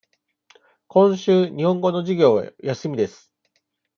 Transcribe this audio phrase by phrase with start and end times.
[0.87, 3.31] 今週、日本語の授業は休みです。